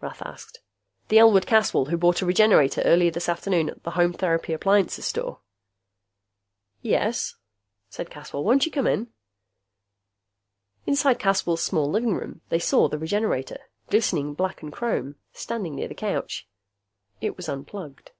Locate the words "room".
12.16-12.40